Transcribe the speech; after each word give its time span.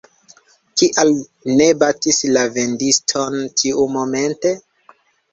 Kial 0.81 1.09
ne 1.59 1.67
bati 1.83 2.13
la 2.37 2.45
vendiston 2.55 3.37
tiumomente? 3.61 4.55